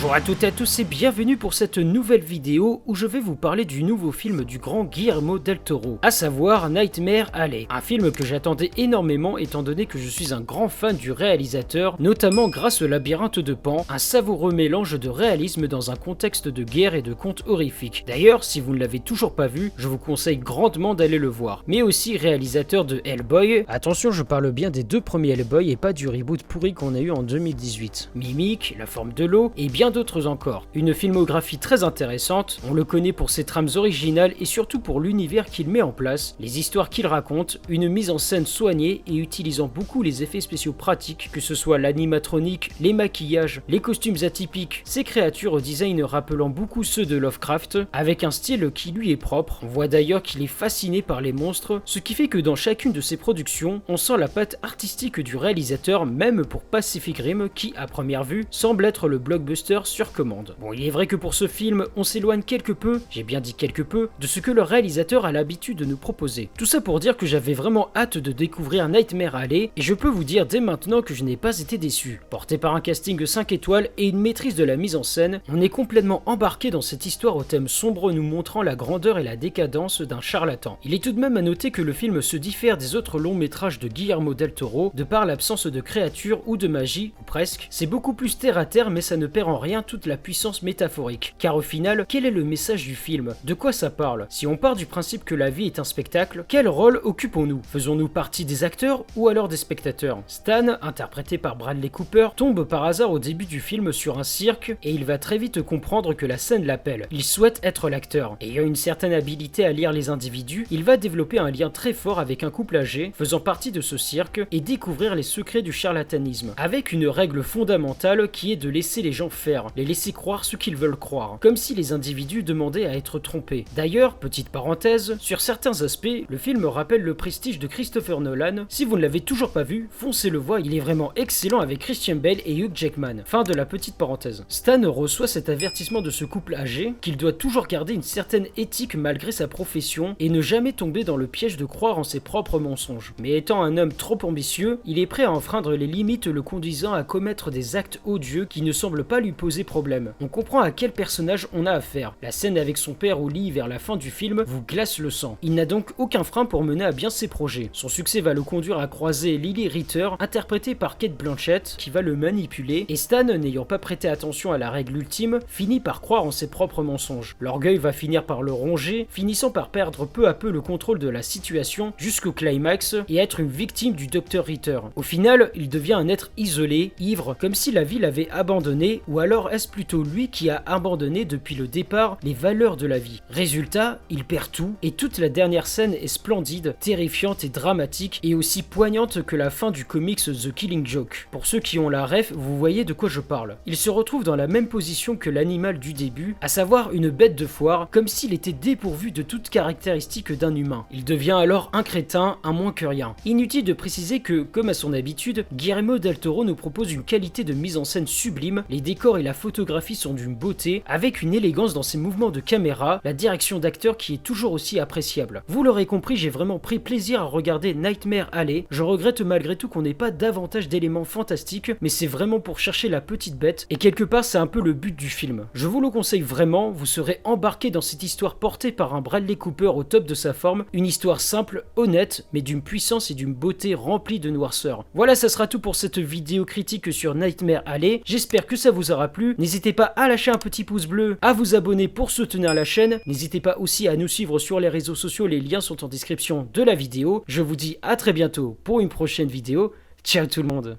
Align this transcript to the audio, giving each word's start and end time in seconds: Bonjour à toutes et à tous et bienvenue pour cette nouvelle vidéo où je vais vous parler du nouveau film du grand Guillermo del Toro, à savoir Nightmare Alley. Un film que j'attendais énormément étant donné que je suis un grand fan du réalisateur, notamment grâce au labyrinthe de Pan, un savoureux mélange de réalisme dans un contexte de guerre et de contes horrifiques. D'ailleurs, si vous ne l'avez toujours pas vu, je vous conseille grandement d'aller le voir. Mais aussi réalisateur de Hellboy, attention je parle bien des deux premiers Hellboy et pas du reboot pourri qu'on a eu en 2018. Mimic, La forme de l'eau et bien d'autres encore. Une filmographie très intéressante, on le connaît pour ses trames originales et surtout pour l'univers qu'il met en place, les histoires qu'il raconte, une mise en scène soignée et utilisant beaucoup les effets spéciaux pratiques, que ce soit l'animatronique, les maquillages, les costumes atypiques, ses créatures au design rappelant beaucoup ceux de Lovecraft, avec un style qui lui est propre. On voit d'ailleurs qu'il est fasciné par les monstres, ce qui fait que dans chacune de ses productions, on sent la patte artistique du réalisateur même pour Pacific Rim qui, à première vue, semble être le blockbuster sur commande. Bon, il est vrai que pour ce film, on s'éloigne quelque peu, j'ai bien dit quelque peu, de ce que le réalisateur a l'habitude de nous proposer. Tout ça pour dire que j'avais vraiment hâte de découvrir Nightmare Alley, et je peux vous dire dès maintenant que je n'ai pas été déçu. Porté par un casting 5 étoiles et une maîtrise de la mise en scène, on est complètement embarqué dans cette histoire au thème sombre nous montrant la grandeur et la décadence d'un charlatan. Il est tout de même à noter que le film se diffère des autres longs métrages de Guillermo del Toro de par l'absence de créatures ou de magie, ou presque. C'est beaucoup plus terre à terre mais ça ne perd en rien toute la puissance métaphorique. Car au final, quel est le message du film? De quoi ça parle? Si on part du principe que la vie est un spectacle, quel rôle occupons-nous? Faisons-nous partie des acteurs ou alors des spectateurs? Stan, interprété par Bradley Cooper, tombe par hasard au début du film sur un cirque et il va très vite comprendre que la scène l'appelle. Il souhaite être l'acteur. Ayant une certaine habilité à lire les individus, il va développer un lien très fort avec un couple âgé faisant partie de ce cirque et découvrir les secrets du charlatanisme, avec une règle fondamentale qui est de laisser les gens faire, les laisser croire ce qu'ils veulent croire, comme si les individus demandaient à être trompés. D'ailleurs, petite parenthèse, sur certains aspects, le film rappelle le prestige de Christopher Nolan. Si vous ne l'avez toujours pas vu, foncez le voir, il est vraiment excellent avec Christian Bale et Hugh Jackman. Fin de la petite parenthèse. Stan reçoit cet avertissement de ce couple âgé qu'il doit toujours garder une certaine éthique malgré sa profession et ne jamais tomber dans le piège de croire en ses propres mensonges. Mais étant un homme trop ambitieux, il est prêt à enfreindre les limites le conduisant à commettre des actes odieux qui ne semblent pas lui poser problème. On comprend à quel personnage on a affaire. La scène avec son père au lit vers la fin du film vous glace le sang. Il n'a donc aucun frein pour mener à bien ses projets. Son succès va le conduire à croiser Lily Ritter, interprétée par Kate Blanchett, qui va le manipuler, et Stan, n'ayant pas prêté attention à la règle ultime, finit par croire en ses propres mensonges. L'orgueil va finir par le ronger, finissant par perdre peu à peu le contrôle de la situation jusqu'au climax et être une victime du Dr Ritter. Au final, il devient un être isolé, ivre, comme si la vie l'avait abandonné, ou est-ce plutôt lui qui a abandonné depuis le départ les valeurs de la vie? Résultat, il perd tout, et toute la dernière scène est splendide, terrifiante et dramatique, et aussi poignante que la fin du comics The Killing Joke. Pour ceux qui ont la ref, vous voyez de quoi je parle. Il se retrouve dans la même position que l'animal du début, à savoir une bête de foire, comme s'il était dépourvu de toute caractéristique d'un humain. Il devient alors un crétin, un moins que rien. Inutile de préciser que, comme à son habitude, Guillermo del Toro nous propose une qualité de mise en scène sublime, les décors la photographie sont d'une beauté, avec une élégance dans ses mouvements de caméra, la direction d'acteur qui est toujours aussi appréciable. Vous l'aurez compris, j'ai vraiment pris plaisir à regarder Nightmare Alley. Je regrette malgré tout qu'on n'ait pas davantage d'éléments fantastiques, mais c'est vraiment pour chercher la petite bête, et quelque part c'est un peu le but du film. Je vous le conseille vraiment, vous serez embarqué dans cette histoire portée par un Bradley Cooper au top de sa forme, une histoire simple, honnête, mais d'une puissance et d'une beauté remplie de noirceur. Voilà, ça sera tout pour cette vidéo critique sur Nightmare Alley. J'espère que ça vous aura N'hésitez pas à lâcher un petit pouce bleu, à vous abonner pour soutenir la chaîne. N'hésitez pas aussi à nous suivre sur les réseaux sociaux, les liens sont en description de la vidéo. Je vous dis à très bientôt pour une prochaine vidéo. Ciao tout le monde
Bonjour 0.00 0.14
à 0.14 0.22
toutes 0.22 0.44
et 0.44 0.46
à 0.46 0.50
tous 0.50 0.78
et 0.78 0.84
bienvenue 0.84 1.36
pour 1.36 1.52
cette 1.52 1.76
nouvelle 1.76 2.22
vidéo 2.22 2.80
où 2.86 2.94
je 2.94 3.06
vais 3.06 3.20
vous 3.20 3.36
parler 3.36 3.66
du 3.66 3.82
nouveau 3.82 4.12
film 4.12 4.44
du 4.44 4.58
grand 4.58 4.84
Guillermo 4.84 5.38
del 5.38 5.58
Toro, 5.58 5.98
à 6.00 6.10
savoir 6.10 6.70
Nightmare 6.70 7.28
Alley. 7.34 7.66
Un 7.68 7.82
film 7.82 8.10
que 8.10 8.24
j'attendais 8.24 8.70
énormément 8.78 9.36
étant 9.36 9.62
donné 9.62 9.84
que 9.84 9.98
je 9.98 10.08
suis 10.08 10.32
un 10.32 10.40
grand 10.40 10.70
fan 10.70 10.96
du 10.96 11.12
réalisateur, 11.12 11.96
notamment 12.00 12.48
grâce 12.48 12.80
au 12.80 12.86
labyrinthe 12.86 13.40
de 13.40 13.52
Pan, 13.52 13.84
un 13.90 13.98
savoureux 13.98 14.54
mélange 14.54 14.98
de 14.98 15.10
réalisme 15.10 15.66
dans 15.68 15.90
un 15.90 15.96
contexte 15.96 16.48
de 16.48 16.64
guerre 16.64 16.94
et 16.94 17.02
de 17.02 17.12
contes 17.12 17.42
horrifiques. 17.46 18.04
D'ailleurs, 18.06 18.42
si 18.42 18.62
vous 18.62 18.72
ne 18.72 18.78
l'avez 18.78 19.00
toujours 19.00 19.34
pas 19.34 19.48
vu, 19.48 19.70
je 19.76 19.86
vous 19.86 19.98
conseille 19.98 20.38
grandement 20.38 20.94
d'aller 20.94 21.18
le 21.18 21.28
voir. 21.28 21.62
Mais 21.66 21.82
aussi 21.82 22.16
réalisateur 22.16 22.86
de 22.86 23.02
Hellboy, 23.04 23.66
attention 23.68 24.12
je 24.12 24.22
parle 24.22 24.50
bien 24.50 24.70
des 24.70 24.82
deux 24.82 25.02
premiers 25.02 25.32
Hellboy 25.32 25.70
et 25.70 25.76
pas 25.76 25.92
du 25.92 26.08
reboot 26.08 26.42
pourri 26.42 26.72
qu'on 26.72 26.94
a 26.94 27.00
eu 27.00 27.10
en 27.10 27.22
2018. 27.22 28.12
Mimic, 28.14 28.76
La 28.78 28.86
forme 28.86 29.12
de 29.12 29.26
l'eau 29.26 29.52
et 29.58 29.68
bien 29.68 29.89
d'autres 29.90 30.26
encore. 30.26 30.66
Une 30.74 30.94
filmographie 30.94 31.58
très 31.58 31.84
intéressante, 31.84 32.60
on 32.68 32.74
le 32.74 32.84
connaît 32.84 33.12
pour 33.12 33.30
ses 33.30 33.44
trames 33.44 33.68
originales 33.76 34.34
et 34.40 34.44
surtout 34.44 34.80
pour 34.80 35.00
l'univers 35.00 35.46
qu'il 35.46 35.68
met 35.68 35.82
en 35.82 35.92
place, 35.92 36.36
les 36.40 36.58
histoires 36.58 36.90
qu'il 36.90 37.06
raconte, 37.06 37.60
une 37.68 37.88
mise 37.88 38.10
en 38.10 38.18
scène 38.18 38.46
soignée 38.46 39.02
et 39.06 39.16
utilisant 39.16 39.70
beaucoup 39.72 40.02
les 40.02 40.22
effets 40.22 40.40
spéciaux 40.40 40.72
pratiques, 40.72 41.30
que 41.32 41.40
ce 41.40 41.54
soit 41.54 41.78
l'animatronique, 41.78 42.70
les 42.80 42.92
maquillages, 42.92 43.62
les 43.68 43.80
costumes 43.80 44.16
atypiques, 44.22 44.82
ses 44.84 45.04
créatures 45.04 45.54
au 45.54 45.60
design 45.60 46.02
rappelant 46.02 46.48
beaucoup 46.48 46.84
ceux 46.84 47.06
de 47.06 47.16
Lovecraft, 47.16 47.78
avec 47.92 48.24
un 48.24 48.30
style 48.30 48.70
qui 48.72 48.92
lui 48.92 49.10
est 49.10 49.16
propre. 49.16 49.60
On 49.62 49.68
voit 49.68 49.88
d'ailleurs 49.88 50.22
qu'il 50.22 50.42
est 50.42 50.46
fasciné 50.46 51.02
par 51.02 51.20
les 51.20 51.32
monstres, 51.32 51.82
ce 51.84 51.98
qui 51.98 52.14
fait 52.14 52.28
que 52.28 52.38
dans 52.38 52.56
chacune 52.56 52.92
de 52.92 53.00
ses 53.00 53.16
productions, 53.16 53.82
on 53.88 53.96
sent 53.96 54.16
la 54.16 54.28
patte 54.28 54.56
artistique 54.62 55.20
du 55.20 55.36
réalisateur 55.36 56.06
même 56.06 56.44
pour 56.44 56.62
Pacific 56.62 57.18
Rim 57.18 57.48
qui, 57.54 57.72
à 57.76 57.86
première 57.86 58.24
vue, 58.24 58.44
semble 58.50 58.84
être 58.84 59.08
le 59.08 59.18
blockbuster 59.18 59.79
sur 59.86 60.12
commande. 60.12 60.56
Bon, 60.60 60.72
il 60.72 60.86
est 60.86 60.90
vrai 60.90 61.06
que 61.06 61.16
pour 61.16 61.34
ce 61.34 61.46
film, 61.46 61.86
on 61.96 62.04
s'éloigne 62.04 62.42
quelque 62.42 62.72
peu, 62.72 63.00
j'ai 63.10 63.22
bien 63.22 63.40
dit 63.40 63.54
quelque 63.54 63.82
peu, 63.82 64.08
de 64.18 64.26
ce 64.26 64.40
que 64.40 64.50
le 64.50 64.62
réalisateur 64.62 65.24
a 65.24 65.32
l'habitude 65.32 65.78
de 65.78 65.84
nous 65.84 65.96
proposer. 65.96 66.50
Tout 66.58 66.66
ça 66.66 66.80
pour 66.80 67.00
dire 67.00 67.16
que 67.16 67.26
j'avais 67.26 67.54
vraiment 67.54 67.90
hâte 67.94 68.18
de 68.18 68.32
découvrir 68.32 68.88
Nightmare 68.88 69.36
Alley, 69.36 69.70
et 69.76 69.82
je 69.82 69.94
peux 69.94 70.08
vous 70.08 70.24
dire 70.24 70.46
dès 70.46 70.60
maintenant 70.60 71.02
que 71.02 71.14
je 71.14 71.24
n'ai 71.24 71.36
pas 71.36 71.58
été 71.60 71.78
déçu. 71.78 72.20
Porté 72.30 72.58
par 72.58 72.74
un 72.74 72.80
casting 72.80 73.24
5 73.24 73.52
étoiles 73.52 73.90
et 73.98 74.08
une 74.08 74.20
maîtrise 74.20 74.54
de 74.54 74.64
la 74.64 74.76
mise 74.76 74.96
en 74.96 75.02
scène, 75.02 75.40
on 75.48 75.60
est 75.60 75.68
complètement 75.68 76.22
embarqué 76.26 76.70
dans 76.70 76.80
cette 76.80 77.06
histoire 77.06 77.36
au 77.36 77.44
thème 77.44 77.68
sombre 77.68 78.12
nous 78.12 78.22
montrant 78.22 78.62
la 78.62 78.76
grandeur 78.76 79.18
et 79.18 79.22
la 79.22 79.36
décadence 79.36 80.02
d'un 80.02 80.20
charlatan. 80.20 80.78
Il 80.84 80.94
est 80.94 81.02
tout 81.02 81.12
de 81.12 81.20
même 81.20 81.36
à 81.36 81.42
noter 81.42 81.70
que 81.70 81.82
le 81.82 81.92
film 81.92 82.20
se 82.22 82.36
diffère 82.36 82.76
des 82.76 82.96
autres 82.96 83.18
longs 83.18 83.34
métrages 83.34 83.78
de 83.78 83.88
Guillermo 83.88 84.34
del 84.34 84.52
Toro 84.52 84.92
de 84.94 85.04
par 85.04 85.26
l'absence 85.26 85.66
de 85.66 85.80
créatures 85.80 86.42
ou 86.46 86.56
de 86.56 86.68
magie, 86.68 87.12
ou 87.20 87.24
presque. 87.24 87.68
C'est 87.70 87.86
beaucoup 87.86 88.14
plus 88.14 88.38
terre 88.38 88.58
à 88.58 88.66
terre 88.66 88.90
mais 88.90 89.00
ça 89.00 89.16
ne 89.16 89.26
perd 89.26 89.48
en 89.48 89.58
rien 89.58 89.69
toute 89.82 90.06
la 90.06 90.16
puissance 90.16 90.62
métaphorique. 90.62 91.34
Car 91.38 91.56
au 91.56 91.62
final, 91.62 92.04
quel 92.08 92.26
est 92.26 92.30
le 92.30 92.44
message 92.44 92.84
du 92.84 92.94
film? 92.94 93.34
De 93.44 93.54
quoi 93.54 93.72
ça 93.72 93.90
parle? 93.90 94.26
Si 94.28 94.46
on 94.46 94.56
part 94.56 94.76
du 94.76 94.86
principe 94.86 95.24
que 95.24 95.34
la 95.34 95.50
vie 95.50 95.66
est 95.66 95.78
un 95.78 95.84
spectacle, 95.84 96.44
quel 96.48 96.68
rôle 96.68 97.00
occupons-nous? 97.04 97.62
Faisons-nous 97.70 98.08
partie 98.08 98.44
des 98.44 98.64
acteurs 98.64 99.04
ou 99.16 99.28
alors 99.28 99.48
des 99.48 99.56
spectateurs? 99.56 100.22
Stan, 100.26 100.76
interprété 100.82 101.38
par 101.38 101.56
Bradley 101.56 101.88
Cooper, 101.88 102.28
tombe 102.36 102.64
par 102.64 102.84
hasard 102.84 103.10
au 103.10 103.18
début 103.18 103.46
du 103.46 103.60
film 103.60 103.92
sur 103.92 104.18
un 104.18 104.24
cirque 104.24 104.76
et 104.82 104.90
il 104.90 105.04
va 105.04 105.18
très 105.18 105.38
vite 105.38 105.62
comprendre 105.62 106.14
que 106.14 106.26
la 106.26 106.38
scène 106.38 106.66
l'appelle. 106.66 107.06
Il 107.10 107.24
souhaite 107.24 107.60
être 107.62 107.88
l'acteur. 107.88 108.36
Ayant 108.40 108.64
une 108.64 108.76
certaine 108.76 109.12
habilité 109.12 109.64
à 109.64 109.72
lire 109.72 109.92
les 109.92 110.08
individus, 110.08 110.66
il 110.70 110.84
va 110.84 110.96
développer 110.96 111.38
un 111.38 111.50
lien 111.50 111.70
très 111.70 111.92
fort 111.92 112.18
avec 112.18 112.42
un 112.42 112.50
couple 112.50 112.76
âgé 112.76 113.12
faisant 113.14 113.40
partie 113.40 113.72
de 113.72 113.80
ce 113.80 113.96
cirque 113.96 114.40
et 114.50 114.60
découvrir 114.60 115.14
les 115.14 115.22
secrets 115.22 115.62
du 115.62 115.72
charlatanisme, 115.72 116.54
avec 116.56 116.92
une 116.92 117.06
règle 117.06 117.42
fondamentale 117.42 118.30
qui 118.30 118.52
est 118.52 118.56
de 118.56 118.68
laisser 118.68 119.02
les 119.02 119.12
gens 119.12 119.30
faire, 119.30 119.59
les 119.76 119.84
laisser 119.84 120.12
croire 120.12 120.44
ce 120.44 120.56
qu'ils 120.56 120.76
veulent 120.76 120.96
croire, 120.96 121.38
comme 121.40 121.56
si 121.56 121.74
les 121.74 121.92
individus 121.92 122.42
demandaient 122.42 122.86
à 122.86 122.96
être 122.96 123.18
trompés. 123.18 123.64
D'ailleurs, 123.76 124.14
petite 124.14 124.48
parenthèse, 124.48 125.16
sur 125.20 125.40
certains 125.40 125.82
aspects, 125.82 126.24
le 126.28 126.36
film 126.38 126.64
rappelle 126.64 127.02
le 127.02 127.14
prestige 127.14 127.58
de 127.58 127.66
Christopher 127.66 128.20
Nolan. 128.20 128.66
Si 128.68 128.84
vous 128.84 128.96
ne 128.96 129.02
l'avez 129.02 129.20
toujours 129.20 129.50
pas 129.50 129.62
vu, 129.62 129.88
foncez 129.90 130.30
le 130.30 130.38
voir, 130.38 130.60
il 130.60 130.74
est 130.74 130.80
vraiment 130.80 131.12
excellent 131.16 131.60
avec 131.60 131.80
Christian 131.80 132.16
Bale 132.16 132.40
et 132.44 132.56
Hugh 132.56 132.72
Jackman. 132.74 133.22
Fin 133.24 133.42
de 133.42 133.52
la 133.52 133.66
petite 133.66 133.96
parenthèse. 133.96 134.44
Stan 134.48 134.80
reçoit 134.90 135.26
cet 135.26 135.48
avertissement 135.48 136.02
de 136.02 136.10
ce 136.10 136.24
couple 136.24 136.54
âgé 136.54 136.94
qu'il 137.00 137.16
doit 137.16 137.32
toujours 137.32 137.66
garder 137.66 137.94
une 137.94 138.02
certaine 138.02 138.46
éthique 138.56 138.94
malgré 138.94 139.32
sa 139.32 139.48
profession 139.48 140.16
et 140.18 140.28
ne 140.28 140.40
jamais 140.40 140.72
tomber 140.72 141.04
dans 141.04 141.16
le 141.16 141.26
piège 141.26 141.56
de 141.56 141.64
croire 141.64 141.98
en 141.98 142.04
ses 142.04 142.20
propres 142.20 142.58
mensonges. 142.58 143.14
Mais 143.18 143.36
étant 143.36 143.62
un 143.62 143.76
homme 143.76 143.92
trop 143.92 144.18
ambitieux, 144.22 144.78
il 144.84 144.98
est 144.98 145.06
prêt 145.06 145.24
à 145.24 145.32
enfreindre 145.32 145.72
les 145.72 145.86
limites 145.86 146.26
le 146.26 146.42
conduisant 146.42 146.92
à 146.92 147.02
commettre 147.02 147.50
des 147.50 147.76
actes 147.76 148.00
odieux 148.04 148.44
qui 148.44 148.62
ne 148.62 148.72
semblent 148.72 149.04
pas 149.04 149.20
lui 149.20 149.32
poser 149.32 149.49
problème. 149.64 150.12
On 150.20 150.28
comprend 150.28 150.60
à 150.60 150.70
quel 150.70 150.92
personnage 150.92 151.46
on 151.52 151.66
a 151.66 151.72
affaire. 151.72 152.14
La 152.22 152.32
scène 152.32 152.58
avec 152.58 152.78
son 152.78 152.94
père 152.94 153.20
au 153.20 153.28
lit 153.28 153.50
vers 153.50 153.68
la 153.68 153.78
fin 153.78 153.96
du 153.96 154.10
film 154.10 154.44
vous 154.46 154.62
glace 154.62 154.98
le 154.98 155.10
sang. 155.10 155.36
Il 155.42 155.54
n'a 155.54 155.66
donc 155.66 155.90
aucun 155.98 156.24
frein 156.24 156.44
pour 156.44 156.64
mener 156.64 156.84
à 156.84 156.92
bien 156.92 157.10
ses 157.10 157.28
projets. 157.28 157.70
Son 157.72 157.88
succès 157.88 158.20
va 158.20 158.34
le 158.34 158.42
conduire 158.42 158.78
à 158.78 158.86
croiser 158.86 159.36
Lily 159.36 159.68
Ritter, 159.68 160.08
interprétée 160.18 160.74
par 160.74 160.98
Kate 160.98 161.16
Blanchett, 161.16 161.74
qui 161.78 161.90
va 161.90 162.02
le 162.02 162.16
manipuler, 162.16 162.86
et 162.88 162.96
Stan, 162.96 163.24
n'ayant 163.24 163.64
pas 163.64 163.78
prêté 163.78 164.08
attention 164.08 164.52
à 164.52 164.58
la 164.58 164.70
règle 164.70 164.96
ultime, 164.96 165.40
finit 165.46 165.80
par 165.80 166.00
croire 166.00 166.24
en 166.24 166.30
ses 166.30 166.48
propres 166.48 166.82
mensonges. 166.82 167.36
L'orgueil 167.40 167.78
va 167.78 167.92
finir 167.92 168.24
par 168.24 168.42
le 168.42 168.52
ronger, 168.52 169.06
finissant 169.10 169.50
par 169.50 169.70
perdre 169.70 170.06
peu 170.06 170.28
à 170.28 170.34
peu 170.34 170.50
le 170.50 170.60
contrôle 170.60 170.98
de 170.98 171.08
la 171.08 171.22
situation 171.22 171.92
jusqu'au 171.96 172.32
climax 172.32 172.96
et 173.08 173.16
être 173.16 173.40
une 173.40 173.48
victime 173.48 173.94
du 173.94 174.06
Dr 174.06 174.44
Ritter. 174.44 174.80
Au 174.96 175.02
final, 175.02 175.50
il 175.54 175.68
devient 175.68 175.94
un 175.94 176.08
être 176.08 176.30
isolé, 176.36 176.92
ivre, 176.98 177.36
comme 177.38 177.54
si 177.54 177.72
la 177.72 177.84
vie 177.84 177.98
l'avait 177.98 178.30
abandonné, 178.30 179.02
ou 179.08 179.18
est-ce 179.48 179.68
plutôt 179.68 180.02
lui 180.02 180.28
qui 180.28 180.50
a 180.50 180.62
abandonné 180.66 181.24
depuis 181.24 181.54
le 181.54 181.66
départ 181.66 182.18
les 182.22 182.34
valeurs 182.34 182.76
de 182.76 182.86
la 182.86 182.98
vie? 182.98 183.22
Résultat, 183.30 183.98
il 184.10 184.24
perd 184.24 184.50
tout, 184.52 184.74
et 184.82 184.90
toute 184.90 185.18
la 185.18 185.30
dernière 185.30 185.66
scène 185.66 185.94
est 185.94 186.06
splendide, 186.06 186.74
terrifiante 186.80 187.44
et 187.44 187.48
dramatique, 187.48 188.20
et 188.22 188.34
aussi 188.34 188.62
poignante 188.62 189.22
que 189.22 189.36
la 189.36 189.50
fin 189.50 189.70
du 189.70 189.84
comics 189.84 190.24
The 190.24 190.52
Killing 190.52 190.86
Joke. 190.86 191.28
Pour 191.30 191.46
ceux 191.46 191.60
qui 191.60 191.78
ont 191.78 191.88
la 191.88 192.04
ref, 192.04 192.32
vous 192.32 192.58
voyez 192.58 192.84
de 192.84 192.92
quoi 192.92 193.08
je 193.08 193.20
parle. 193.20 193.56
Il 193.66 193.76
se 193.76 193.88
retrouve 193.88 194.24
dans 194.24 194.36
la 194.36 194.46
même 194.46 194.68
position 194.68 195.16
que 195.16 195.30
l'animal 195.30 195.78
du 195.78 195.92
début, 195.92 196.36
à 196.40 196.48
savoir 196.48 196.92
une 196.92 197.10
bête 197.10 197.36
de 197.36 197.46
foire, 197.46 197.88
comme 197.90 198.08
s'il 198.08 198.34
était 198.34 198.52
dépourvu 198.52 199.12
de 199.12 199.22
toute 199.22 199.48
caractéristique 199.48 200.32
d'un 200.32 200.54
humain. 200.54 200.84
Il 200.90 201.04
devient 201.04 201.38
alors 201.38 201.70
un 201.72 201.82
crétin, 201.82 202.38
un 202.42 202.52
moins 202.52 202.72
que 202.72 202.86
rien. 202.86 203.14
Inutile 203.24 203.64
de 203.64 203.72
préciser 203.72 204.20
que, 204.20 204.42
comme 204.42 204.68
à 204.68 204.74
son 204.74 204.92
habitude, 204.92 205.44
Guillermo 205.52 205.98
del 205.98 206.18
Toro 206.18 206.44
nous 206.44 206.56
propose 206.56 206.92
une 206.92 207.04
qualité 207.04 207.44
de 207.44 207.52
mise 207.52 207.76
en 207.76 207.84
scène 207.84 208.06
sublime, 208.06 208.64
les 208.68 208.80
décors 208.80 209.18
la 209.20 209.34
photographie 209.34 209.94
sont 209.94 210.14
d'une 210.14 210.34
beauté, 210.34 210.82
avec 210.86 211.22
une 211.22 211.34
élégance 211.34 211.74
dans 211.74 211.82
ses 211.82 211.98
mouvements 211.98 212.30
de 212.30 212.40
caméra, 212.40 213.00
la 213.04 213.12
direction 213.12 213.58
d'acteur 213.58 213.96
qui 213.96 214.14
est 214.14 214.22
toujours 214.22 214.52
aussi 214.52 214.80
appréciable. 214.80 215.42
Vous 215.48 215.62
l'aurez 215.62 215.86
compris, 215.86 216.16
j'ai 216.16 216.30
vraiment 216.30 216.58
pris 216.58 216.78
plaisir 216.78 217.20
à 217.20 217.24
regarder 217.24 217.74
Nightmare 217.74 218.28
Alley. 218.32 218.66
Je 218.70 218.82
regrette 218.82 219.20
malgré 219.20 219.56
tout 219.56 219.68
qu'on 219.68 219.82
n'ait 219.82 219.94
pas 219.94 220.10
davantage 220.10 220.68
d'éléments 220.68 221.04
fantastiques, 221.04 221.72
mais 221.80 221.88
c'est 221.88 222.06
vraiment 222.06 222.40
pour 222.40 222.58
chercher 222.58 222.88
la 222.88 223.00
petite 223.00 223.38
bête, 223.38 223.66
et 223.70 223.76
quelque 223.76 224.04
part 224.04 224.24
c'est 224.24 224.38
un 224.38 224.46
peu 224.46 224.60
le 224.60 224.72
but 224.72 224.96
du 224.96 225.08
film. 225.08 225.46
Je 225.54 225.66
vous 225.66 225.80
le 225.80 225.90
conseille 225.90 226.20
vraiment, 226.20 226.70
vous 226.70 226.86
serez 226.86 227.20
embarqué 227.24 227.70
dans 227.70 227.80
cette 227.80 228.02
histoire 228.02 228.36
portée 228.36 228.72
par 228.72 228.94
un 228.94 229.00
Bradley 229.00 229.36
Cooper 229.36 229.68
au 229.68 229.84
top 229.84 230.06
de 230.06 230.14
sa 230.14 230.32
forme, 230.32 230.64
une 230.72 230.86
histoire 230.86 231.20
simple, 231.20 231.64
honnête, 231.76 232.26
mais 232.32 232.42
d'une 232.42 232.62
puissance 232.62 233.10
et 233.10 233.14
d'une 233.14 233.34
beauté 233.34 233.74
remplie 233.74 234.20
de 234.20 234.30
noirceur. 234.30 234.84
Voilà, 234.94 235.14
ça 235.14 235.28
sera 235.28 235.46
tout 235.46 235.60
pour 235.60 235.76
cette 235.76 235.98
vidéo 235.98 236.44
critique 236.44 236.92
sur 236.92 237.14
Nightmare 237.14 237.62
Alley. 237.66 238.02
J'espère 238.04 238.46
que 238.46 238.56
ça 238.56 238.70
vous 238.70 238.90
aura 238.90 239.08
N'hésitez 239.38 239.72
pas 239.72 239.84
à 239.84 240.08
lâcher 240.08 240.30
un 240.30 240.38
petit 240.38 240.64
pouce 240.64 240.86
bleu, 240.86 241.18
à 241.22 241.32
vous 241.32 241.54
abonner 241.54 241.88
pour 241.88 242.10
soutenir 242.10 242.54
la 242.54 242.64
chaîne. 242.64 243.00
N'hésitez 243.06 243.40
pas 243.40 243.58
aussi 243.58 243.88
à 243.88 243.96
nous 243.96 244.08
suivre 244.08 244.38
sur 244.38 244.60
les 244.60 244.68
réseaux 244.68 244.94
sociaux, 244.94 245.26
les 245.26 245.40
liens 245.40 245.60
sont 245.60 245.84
en 245.84 245.88
description 245.88 246.48
de 246.52 246.62
la 246.62 246.74
vidéo. 246.74 247.24
Je 247.26 247.42
vous 247.42 247.56
dis 247.56 247.76
à 247.82 247.96
très 247.96 248.12
bientôt 248.12 248.58
pour 248.64 248.80
une 248.80 248.88
prochaine 248.88 249.28
vidéo. 249.28 249.72
Ciao 250.02 250.26
tout 250.26 250.42
le 250.42 250.48
monde 250.48 250.78